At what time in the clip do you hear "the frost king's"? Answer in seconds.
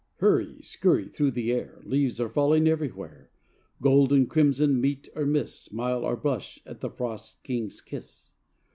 6.79-7.81